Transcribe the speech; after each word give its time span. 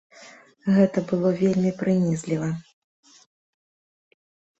Гэта 0.77 0.99
было 1.11 1.29
вельмі 1.41 1.71
прынізліва. 1.81 2.47